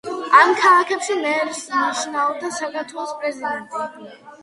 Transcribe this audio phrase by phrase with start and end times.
[0.37, 3.89] ამ ქალაქებში მერს ნიშნავდა საქართველოს პრეზიდენტი.